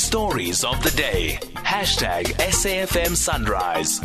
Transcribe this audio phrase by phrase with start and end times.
[0.00, 1.38] stories of the day.
[1.56, 4.00] Hashtag SAFM Sunrise.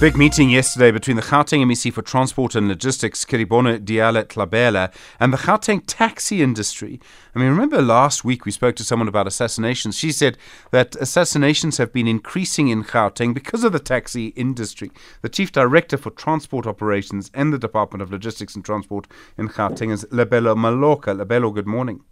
[0.00, 5.32] Big meeting yesterday between the Gauteng MEC for Transport and Logistics, Kedibone Diale Tlabela, and
[5.32, 7.00] the Gauteng taxi industry.
[7.34, 9.96] I mean, remember last week we spoke to someone about assassinations.
[9.96, 10.36] She said
[10.70, 14.90] that assassinations have been increasing in Gauteng because of the taxi industry.
[15.22, 19.06] The Chief Director for Transport Operations and the Department of Logistics and Transport
[19.38, 21.16] in Gauteng is Lebelo Maloka.
[21.18, 22.04] Lebelo, good morning.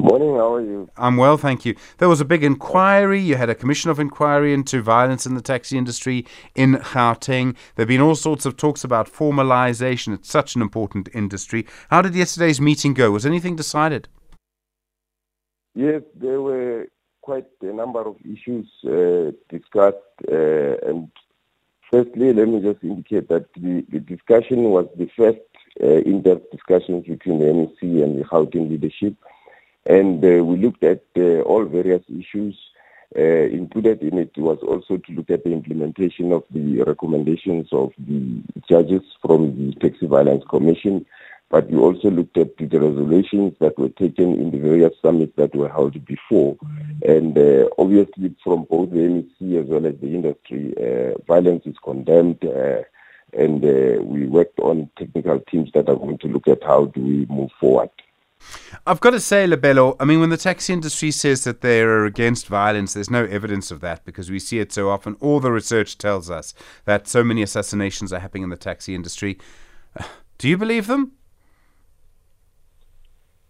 [0.00, 0.88] Morning, how are you?
[0.96, 1.74] I'm well, thank you.
[1.98, 3.20] There was a big inquiry.
[3.20, 6.24] You had a commission of inquiry into violence in the taxi industry
[6.54, 7.56] in Gauteng.
[7.74, 10.14] There have been all sorts of talks about formalization.
[10.14, 11.66] It's such an important industry.
[11.90, 13.10] How did yesterday's meeting go?
[13.10, 14.08] Was anything decided?
[15.74, 16.86] Yes, there were
[17.20, 19.96] quite a number of issues uh, discussed.
[20.30, 21.10] Uh, and
[21.90, 25.40] firstly, let me just indicate that the, the discussion was the first
[25.82, 29.16] uh, in depth discussions between the MEC and the Gauteng leadership.
[29.88, 32.56] And uh, we looked at uh, all various issues.
[33.16, 37.90] Uh, included in it was also to look at the implementation of the recommendations of
[38.06, 41.06] the judges from the Taxi Violence Commission.
[41.48, 45.56] But we also looked at the resolutions that were taken in the various summits that
[45.56, 46.58] were held before.
[47.06, 51.76] And uh, obviously, from both the MEC as well as the industry, uh, violence is
[51.82, 52.44] condemned.
[52.44, 52.82] Uh,
[53.32, 53.62] and
[54.06, 57.50] we worked on technical teams that are going to look at how do we move
[57.58, 57.90] forward.
[58.86, 62.04] I've got to say, Lebelo, I mean, when the taxi industry says that they are
[62.04, 65.16] against violence, there's no evidence of that because we see it so often.
[65.20, 69.38] All the research tells us that so many assassinations are happening in the taxi industry.
[70.38, 71.12] Do you believe them?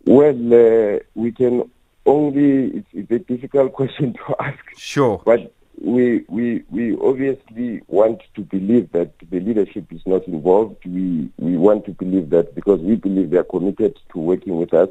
[0.05, 1.71] Well, uh, we can
[2.07, 4.59] only, it's, it's a difficult question to ask.
[4.77, 5.23] Sure.
[5.25, 10.85] But we, we, we obviously want to believe that the leadership is not involved.
[10.85, 14.75] We, we want to believe that because we believe they are committed to working with
[14.75, 14.89] us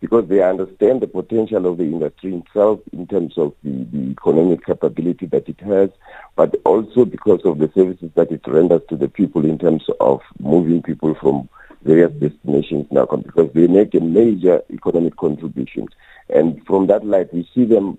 [0.00, 4.64] because they understand the potential of the industry itself in terms of the, the economic
[4.64, 5.90] capability that it has,
[6.36, 10.20] but also because of the services that it renders to the people in terms of
[10.38, 11.48] moving people from
[11.82, 15.88] various destinations now because they make a major economic contribution.
[16.28, 17.98] And from that light, we see them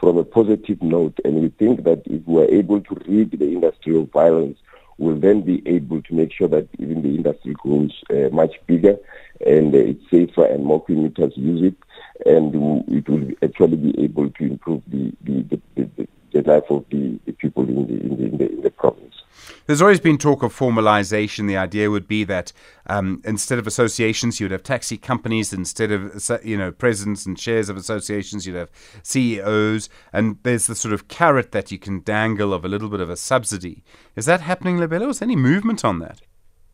[0.00, 3.52] from a positive note, and we think that if we are able to rid the
[3.52, 4.58] industry of violence,
[4.96, 8.98] we'll then be able to make sure that even the industry grows uh, much bigger
[9.46, 11.74] and uh, it's safer and more commuters use it,
[12.26, 12.54] and
[12.88, 15.60] it will actually be able to improve the, the, the,
[15.96, 18.70] the, the life of the, the people in the, in the, in the, in the
[18.70, 19.16] province.
[19.70, 21.46] There's always been talk of formalization.
[21.46, 22.52] The idea would be that
[22.88, 25.52] um, instead of associations, you would have taxi companies.
[25.52, 28.68] Instead of you know presidents and chairs of associations, you'd have
[29.04, 29.88] CEOs.
[30.12, 33.10] And there's the sort of carrot that you can dangle of a little bit of
[33.10, 33.84] a subsidy.
[34.16, 35.10] Is that happening, Lebelo?
[35.10, 36.20] Is there any movement on that?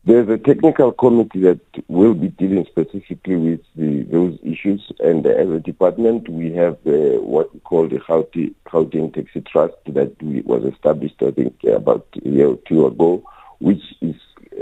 [0.07, 1.59] There's a technical committee that
[1.89, 7.19] will be dealing specifically with the, those issues, and as a department, we have uh,
[7.19, 12.29] what we call the Gauteng Taxi Trust that we, was established, I think, about a
[12.29, 13.21] year or two ago,
[13.59, 14.15] which is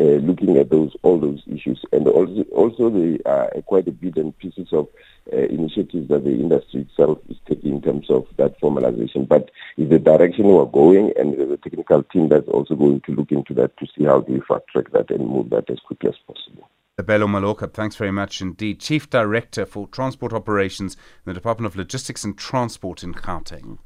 [0.03, 4.37] looking at those all those issues, and also also the uh, quite a bit and
[4.37, 4.87] pieces of
[5.33, 9.27] uh, initiatives that the industry itself is taking in terms of that formalization.
[9.27, 13.11] But it's the direction we're going, and there's a technical team that's also going to
[13.13, 15.79] look into that to see how do we fast track that and move that as
[15.79, 16.69] quickly as possible.
[17.03, 18.79] Bello Maloka, thanks very much indeed.
[18.79, 23.79] Chief Director for Transport Operations in the Department of Logistics and Transport in Gauteng.